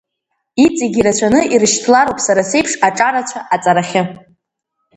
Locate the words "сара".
2.25-2.41